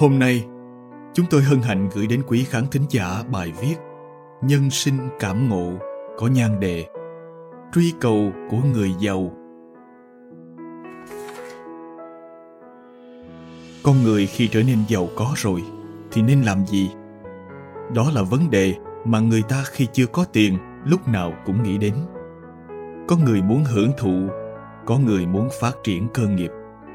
[0.00, 0.46] Hôm nay,
[1.14, 3.74] chúng tôi hân hạnh gửi đến quý khán thính giả bài viết
[4.42, 5.72] Nhân sinh cảm ngộ
[6.18, 6.86] có nhan đề
[7.74, 9.32] Truy cầu của người giàu
[13.82, 15.62] Con người khi trở nên giàu có rồi
[16.12, 16.90] thì nên làm gì?
[17.94, 21.78] Đó là vấn đề mà người ta khi chưa có tiền lúc nào cũng nghĩ
[21.78, 21.94] đến.
[23.08, 24.28] Có người muốn hưởng thụ,
[24.86, 26.50] có người muốn phát triển cơ nghiệp,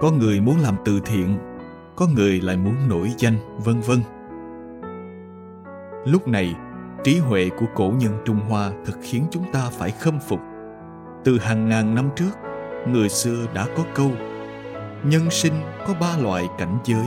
[0.00, 1.38] có người muốn làm từ thiện
[1.96, 3.98] có người lại muốn nổi danh, vân vân.
[6.04, 6.54] Lúc này,
[7.04, 10.40] trí huệ của cổ nhân Trung Hoa thật khiến chúng ta phải khâm phục.
[11.24, 12.30] Từ hàng ngàn năm trước,
[12.86, 14.10] người xưa đã có câu
[15.04, 15.52] Nhân sinh
[15.86, 17.06] có ba loại cảnh giới.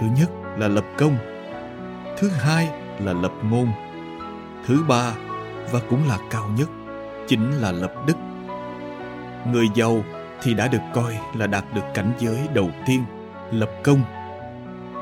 [0.00, 1.16] Thứ nhất là lập công,
[2.18, 2.68] thứ hai
[3.00, 3.68] là lập ngôn,
[4.66, 5.14] thứ ba
[5.72, 6.68] và cũng là cao nhất
[7.28, 8.16] chính là lập đức.
[9.52, 10.02] Người giàu
[10.42, 13.04] thì đã được coi là đạt được cảnh giới đầu tiên–
[13.52, 14.02] lập công.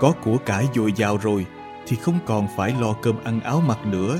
[0.00, 1.46] Có của cải dồi dào rồi
[1.86, 4.18] thì không còn phải lo cơm ăn áo mặc nữa.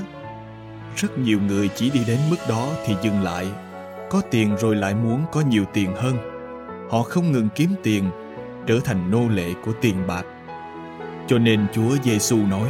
[0.95, 3.47] Rất nhiều người chỉ đi đến mức đó thì dừng lại.
[4.09, 6.17] Có tiền rồi lại muốn có nhiều tiền hơn.
[6.91, 8.09] Họ không ngừng kiếm tiền,
[8.67, 10.25] trở thành nô lệ của tiền bạc.
[11.27, 12.69] Cho nên chúa giêsu nói,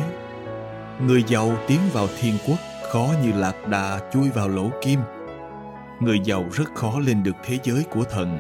[1.08, 2.60] người giàu tiến vào thiên quốc
[2.92, 5.00] khó như lạc đà chui vào lỗ kim.
[6.00, 8.40] Người giàu rất khó lên được thế giới của thần.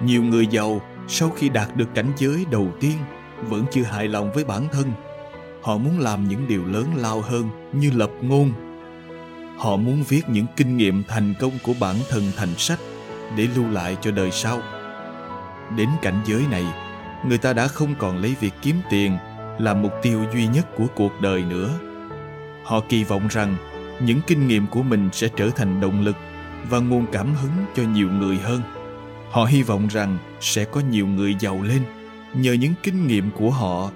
[0.00, 2.96] Nhiều người giàu sau khi đạt được cảnh giới đầu tiên,
[3.48, 4.92] vẫn chưa hài lòng với bản thân.
[5.62, 8.52] Họ muốn làm những điều lớn lao hơn như lập ngôn.
[9.58, 12.78] Họ muốn viết những kinh nghiệm thành công của bản thân thành sách
[13.36, 14.60] để lưu lại cho đời sau.
[15.76, 16.64] Đến cảnh giới này,
[17.26, 19.16] người ta đã không còn lấy việc kiếm tiền
[19.58, 21.70] là mục tiêu duy nhất của cuộc đời nữa.
[22.64, 23.56] Họ kỳ vọng rằng
[24.00, 26.16] những kinh nghiệm của mình sẽ trở thành động lực
[26.70, 28.60] và nguồn cảm hứng cho nhiều người hơn
[29.32, 31.82] họ hy vọng rằng sẽ có nhiều người giàu lên
[32.34, 33.90] nhờ những kinh nghiệm của họ.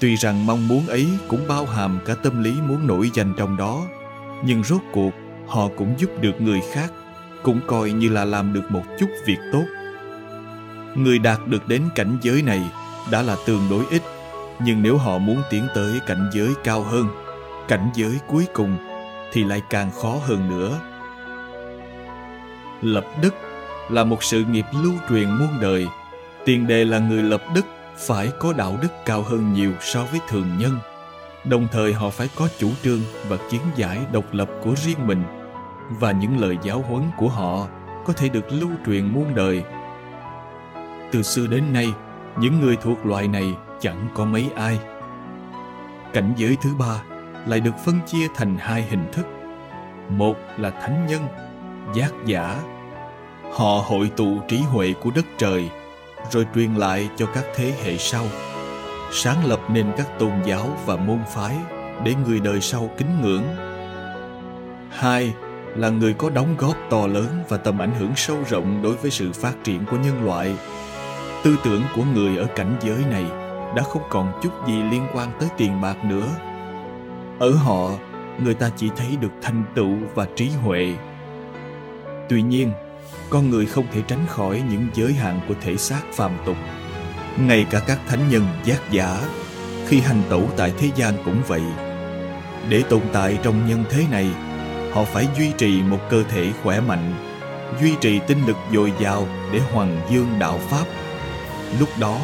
[0.00, 3.56] Tuy rằng mong muốn ấy cũng bao hàm cả tâm lý muốn nổi danh trong
[3.56, 3.82] đó,
[4.44, 5.10] nhưng rốt cuộc
[5.46, 6.92] họ cũng giúp được người khác,
[7.42, 9.64] cũng coi như là làm được một chút việc tốt.
[10.94, 12.62] Người đạt được đến cảnh giới này
[13.10, 14.02] đã là tương đối ít,
[14.64, 17.06] nhưng nếu họ muốn tiến tới cảnh giới cao hơn,
[17.68, 18.76] cảnh giới cuối cùng
[19.32, 20.80] thì lại càng khó hơn nữa.
[22.82, 23.34] Lập đức
[23.90, 25.86] là một sự nghiệp lưu truyền muôn đời.
[26.44, 27.66] Tiền đề là người lập đức,
[27.96, 30.78] phải có đạo đức cao hơn nhiều so với thường nhân.
[31.44, 35.22] Đồng thời họ phải có chủ trương và kiến giải độc lập của riêng mình.
[35.90, 37.66] Và những lời giáo huấn của họ
[38.04, 39.62] có thể được lưu truyền muôn đời.
[41.12, 41.92] Từ xưa đến nay,
[42.38, 44.78] những người thuộc loại này chẳng có mấy ai.
[46.12, 47.02] Cảnh giới thứ ba
[47.46, 49.26] lại được phân chia thành hai hình thức.
[50.08, 51.22] Một là thánh nhân,
[51.94, 52.62] giác giả
[53.56, 55.70] họ hội tụ trí huệ của đất trời,
[56.30, 58.24] rồi truyền lại cho các thế hệ sau.
[59.12, 61.56] Sáng lập nên các tôn giáo và môn phái
[62.04, 63.42] để người đời sau kính ngưỡng.
[64.90, 65.34] Hai
[65.76, 69.10] là người có đóng góp to lớn và tầm ảnh hưởng sâu rộng đối với
[69.10, 70.56] sự phát triển của nhân loại.
[71.44, 73.24] Tư tưởng của người ở cảnh giới này
[73.76, 76.28] đã không còn chút gì liên quan tới tiền bạc nữa.
[77.38, 77.90] Ở họ,
[78.44, 80.94] người ta chỉ thấy được thành tựu và trí huệ.
[82.28, 82.72] Tuy nhiên
[83.30, 86.56] con người không thể tránh khỏi những giới hạn của thể xác phàm tục.
[87.38, 89.20] Ngay cả các thánh nhân giác giả,
[89.86, 91.62] khi hành tẩu tại thế gian cũng vậy.
[92.68, 94.26] Để tồn tại trong nhân thế này,
[94.92, 97.14] họ phải duy trì một cơ thể khỏe mạnh,
[97.80, 100.84] duy trì tinh lực dồi dào để hoàng dương đạo pháp.
[101.80, 102.20] Lúc đó,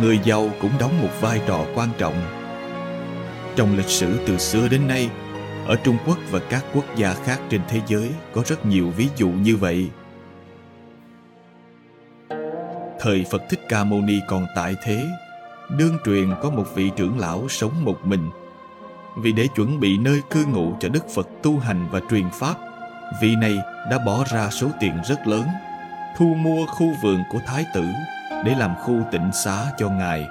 [0.00, 2.22] người giàu cũng đóng một vai trò quan trọng.
[3.56, 5.10] Trong lịch sử từ xưa đến nay,
[5.66, 9.08] ở trung quốc và các quốc gia khác trên thế giới có rất nhiều ví
[9.16, 9.90] dụ như vậy
[13.02, 15.08] thời Phật Thích Ca Mâu Ni còn tại thế,
[15.68, 18.30] đương truyền có một vị trưởng lão sống một mình.
[19.16, 22.54] Vì để chuẩn bị nơi cư ngụ cho Đức Phật tu hành và truyền Pháp,
[23.22, 23.58] vị này
[23.90, 25.44] đã bỏ ra số tiền rất lớn,
[26.16, 27.84] thu mua khu vườn của Thái tử
[28.44, 30.26] để làm khu tịnh xá cho Ngài.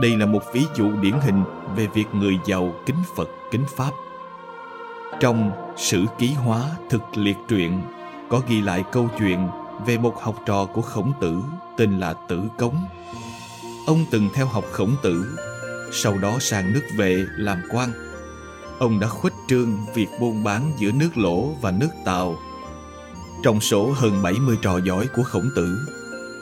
[0.00, 1.44] Đây là một ví dụ điển hình
[1.76, 3.90] về việc người giàu kính Phật, kính Pháp.
[5.20, 6.60] Trong Sử Ký Hóa
[6.90, 7.80] Thực Liệt Truyện
[8.28, 9.48] có ghi lại câu chuyện
[9.86, 11.42] về một học trò của khổng tử
[11.76, 12.76] tên là Tử Cống.
[13.86, 15.38] Ông từng theo học khổng tử,
[15.92, 17.92] sau đó sang nước vệ làm quan.
[18.78, 22.36] Ông đã khuếch trương việc buôn bán giữa nước lỗ và nước tàu.
[23.42, 25.78] Trong số hơn 70 trò giỏi của khổng tử,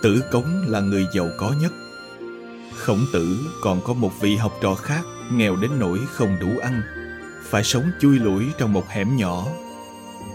[0.03, 1.73] Tử Cống là người giàu có nhất.
[2.77, 5.03] Khổng tử còn có một vị học trò khác
[5.33, 6.83] nghèo đến nỗi không đủ ăn,
[7.51, 9.47] phải sống chui lủi trong một hẻm nhỏ.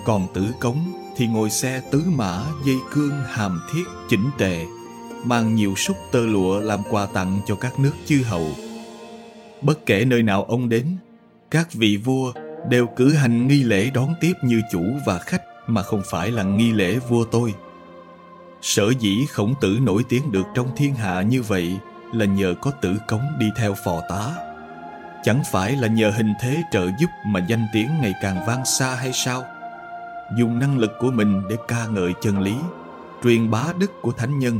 [0.05, 4.65] Còn Tử Cống thì ngồi xe tứ mã dây cương hàm thiết chỉnh tề,
[5.23, 8.51] mang nhiều súc tơ lụa làm quà tặng cho các nước chư hầu.
[9.61, 10.85] Bất kể nơi nào ông đến,
[11.51, 12.33] các vị vua
[12.69, 16.43] đều cử hành nghi lễ đón tiếp như chủ và khách mà không phải là
[16.43, 17.53] nghi lễ vua tôi.
[18.61, 21.77] Sở dĩ khổng tử nổi tiếng được trong thiên hạ như vậy
[22.13, 24.35] là nhờ có tử cống đi theo phò tá.
[25.23, 28.95] Chẳng phải là nhờ hình thế trợ giúp mà danh tiếng ngày càng vang xa
[28.95, 29.43] hay sao?
[30.35, 32.55] Dùng năng lực của mình để ca ngợi chân lý,
[33.23, 34.59] truyền bá đức của thánh nhân.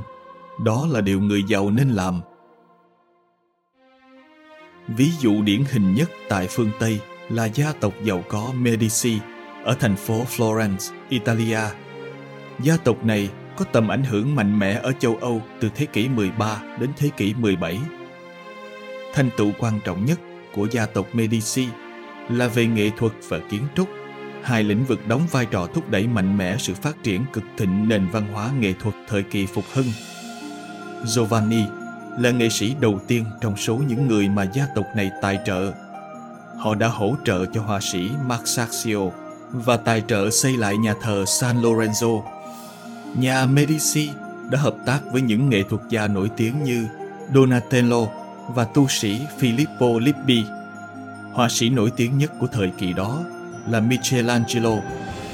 [0.64, 2.22] Đó là điều người giàu nên làm.
[4.88, 7.00] Ví dụ điển hình nhất tại phương Tây
[7.30, 9.20] là gia tộc giàu có Medici
[9.64, 11.60] ở thành phố Florence, Italia.
[12.60, 16.10] Gia tộc này có tầm ảnh hưởng mạnh mẽ ở châu Âu từ thế kỷ
[16.10, 17.80] 13 đến thế kỷ 17.
[19.14, 20.20] Thành tựu quan trọng nhất
[20.56, 21.68] của gia tộc Medici
[22.30, 23.90] là về nghệ thuật và kiến trúc
[24.48, 27.90] hai lĩnh vực đóng vai trò thúc đẩy mạnh mẽ sự phát triển cực thịnh
[27.90, 29.86] nền văn hóa nghệ thuật thời kỳ phục hưng.
[31.06, 31.64] Giovanni
[32.20, 35.72] là nghệ sĩ đầu tiên trong số những người mà gia tộc này tài trợ.
[36.58, 39.00] Họ đã hỗ trợ cho họa sĩ Masaccio
[39.52, 42.24] và tài trợ xây lại nhà thờ San Lorenzo.
[43.20, 44.10] Nhà Medici
[44.50, 46.88] đã hợp tác với những nghệ thuật gia nổi tiếng như
[47.34, 48.08] Donatello
[48.48, 50.44] và tu sĩ Filippo Lippi.
[51.34, 53.24] Họa sĩ nổi tiếng nhất của thời kỳ đó
[53.70, 54.76] là Michelangelo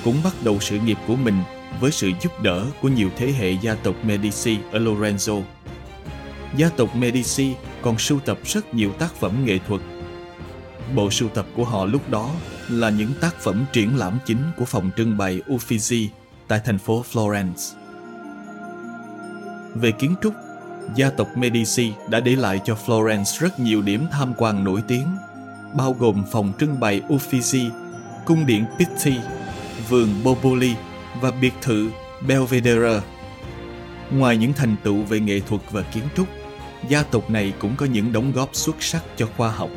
[0.03, 1.43] cũng bắt đầu sự nghiệp của mình
[1.79, 5.41] với sự giúp đỡ của nhiều thế hệ gia tộc Medici ở Lorenzo.
[6.57, 9.81] Gia tộc Medici còn sưu tập rất nhiều tác phẩm nghệ thuật.
[10.95, 12.29] Bộ sưu tập của họ lúc đó
[12.69, 16.07] là những tác phẩm triển lãm chính của phòng trưng bày Uffizi
[16.47, 17.75] tại thành phố Florence.
[19.75, 20.33] Về kiến trúc,
[20.95, 25.07] gia tộc Medici đã để lại cho Florence rất nhiều điểm tham quan nổi tiếng,
[25.77, 27.82] bao gồm phòng trưng bày Uffizi
[28.25, 29.15] cung điện Pitti,
[29.89, 30.75] vườn Boboli
[31.21, 31.89] và biệt thự
[32.27, 33.01] Belvedere.
[34.11, 36.27] Ngoài những thành tựu về nghệ thuật và kiến trúc,
[36.89, 39.69] gia tộc này cũng có những đóng góp xuất sắc cho khoa học.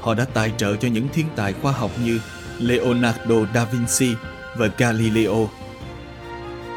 [0.00, 2.20] Họ đã tài trợ cho những thiên tài khoa học như
[2.58, 4.14] Leonardo da Vinci
[4.56, 5.48] và Galileo.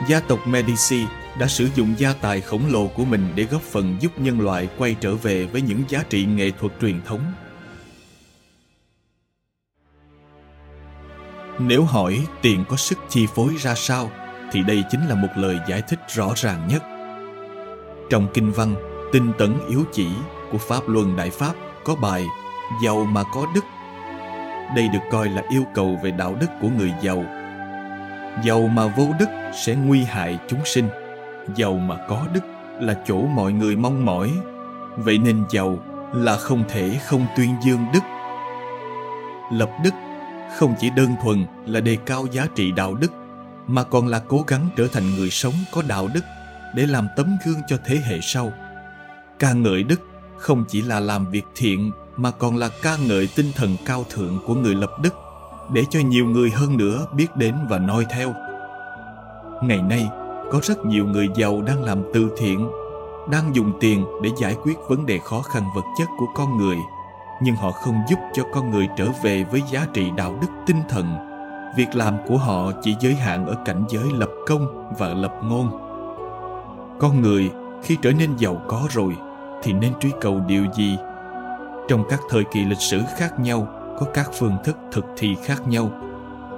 [0.09, 1.06] Gia tộc Medici
[1.39, 4.69] đã sử dụng gia tài khổng lồ của mình để góp phần giúp nhân loại
[4.77, 7.33] quay trở về với những giá trị nghệ thuật truyền thống
[11.68, 14.10] Nếu hỏi tiền có sức chi phối ra sao,
[14.52, 16.84] thì đây chính là một lời giải thích rõ ràng nhất.
[18.10, 18.75] Trong kinh văn
[19.12, 20.08] Tinh tấn yếu chỉ
[20.52, 21.54] của Pháp Luân Đại Pháp
[21.86, 22.25] có bài
[22.84, 23.66] Giàu mà có đức.
[24.75, 27.25] Đây được coi là yêu cầu về đạo đức của người giàu.
[28.44, 29.30] Giàu mà vô đức
[29.66, 30.90] sẽ nguy hại chúng sinh.
[31.56, 32.44] Giàu mà có đức
[32.80, 34.31] là chỗ mọi người mong mỏi.
[34.98, 35.78] Vậy nên giàu
[36.14, 38.04] là không thể không tuyên dương đức.
[39.52, 39.94] Lập đức
[40.58, 43.12] không chỉ đơn thuần là đề cao giá trị đạo đức,
[43.68, 46.24] mà còn là cố gắng trở thành người sống có đạo đức
[46.76, 48.52] để làm tấm gương cho thế hệ sau.
[49.40, 50.02] Ca ngợi đức
[50.38, 54.40] không chỉ là làm việc thiện, mà còn là ca ngợi tinh thần cao thượng
[54.48, 55.14] của người lập đức,
[55.74, 58.34] để cho nhiều người hơn nữa biết đến và noi theo.
[59.64, 60.08] Ngày nay,
[60.52, 62.70] có rất nhiều người giàu đang làm từ thiện,
[63.31, 66.78] đang dùng tiền để giải quyết vấn đề khó khăn vật chất của con người
[67.44, 70.81] nhưng họ không giúp cho con người trở về với giá trị đạo đức tinh
[70.90, 71.18] thần.
[71.76, 75.69] Việc làm của họ chỉ giới hạn ở cảnh giới lập công và lập ngôn.
[77.00, 77.52] Con người
[77.83, 79.18] khi trở nên giàu có rồi
[79.64, 80.98] thì nên truy cầu điều gì?
[81.88, 83.68] Trong các thời kỳ lịch sử khác nhau,
[84.00, 85.92] có các phương thức thực thi khác nhau.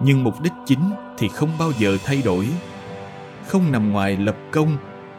[0.04, 2.48] Nhưng mục đích chính thì không bao giờ thay đổi.
[3.48, 4.78] Không nằm ngoài lập công,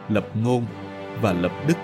[0.09, 0.65] lập ngôn
[1.21, 1.77] và lập đức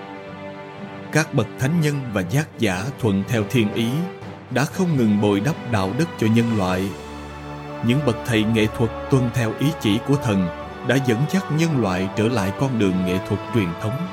[1.12, 3.88] các bậc thánh nhân và giác giả thuận theo thiên ý,
[4.50, 6.90] đã không ngừng bồi đắp đạo đức cho nhân loại.
[7.86, 10.48] Những bậc thầy nghệ thuật tuân theo ý chỉ của thần
[10.88, 14.06] đã dẫn dắt nhân loại trở lại con đường nghệ thuật truyền thống.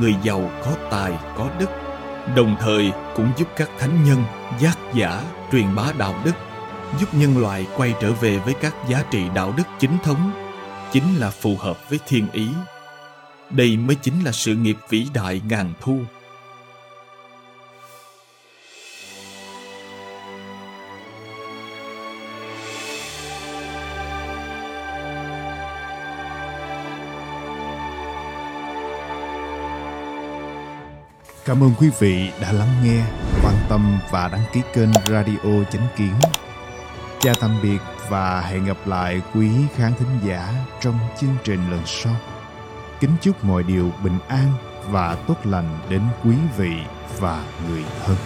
[0.00, 1.70] Người giàu có tài, có đức,
[2.36, 4.24] đồng thời cũng giúp các thánh nhân,
[4.58, 6.34] giác giả truyền bá đạo đức,
[7.00, 10.32] giúp nhân loại quay trở về với các giá trị đạo đức chính thống,
[10.92, 12.48] chính là phù hợp với thiên ý.
[13.50, 16.00] Đây mới chính là sự nghiệp vĩ đại ngàn thu.
[31.44, 33.02] Cảm ơn quý vị đã lắng nghe,
[33.44, 36.14] quan tâm và đăng ký kênh Radio Chánh Kiến.
[37.20, 37.78] Chào tạm biệt
[38.08, 42.14] và hẹn gặp lại quý khán thính giả trong chương trình lần sau
[43.00, 44.52] kính chúc mọi điều bình an
[44.90, 46.72] và tốt lành đến quý vị
[47.18, 48.16] và người thân.